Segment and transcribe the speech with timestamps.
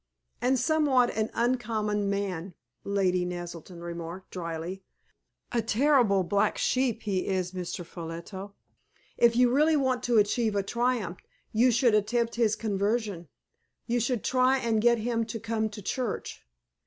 [0.41, 4.81] "And somewhat an uncommon man!" Lady Naselton remarked, dryly.
[5.51, 7.85] "A terrible black sheep he is, Mr.
[7.85, 8.51] Ffolliot.
[9.17, 11.19] If you really want to achieve a triumph
[11.53, 13.27] you should attempt his conversion.
[13.85, 16.41] You should try and get him to come to church.